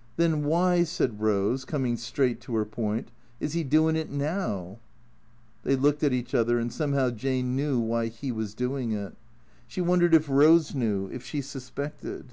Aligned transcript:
"Then 0.16 0.44
w'y," 0.44 0.84
said 0.86 1.20
Rose, 1.20 1.64
coming 1.64 1.96
straight 1.96 2.40
to 2.42 2.54
her 2.54 2.64
point," 2.64 3.10
is 3.40 3.54
he 3.54 3.64
doin' 3.64 3.96
it 3.96 4.12
now?" 4.12 4.78
They 5.64 5.74
looked 5.74 6.04
at 6.04 6.12
each 6.12 6.36
other; 6.36 6.60
and 6.60 6.72
somehow 6.72 7.10
Jane 7.10 7.56
knew 7.56 7.80
why 7.80 8.06
he 8.06 8.30
was 8.30 8.54
doing 8.54 8.92
it. 8.92 9.16
She 9.66 9.80
wondered 9.80 10.14
if 10.14 10.28
Rose 10.28 10.72
knew; 10.72 11.08
if 11.08 11.24
she 11.24 11.40
suspected. 11.40 12.26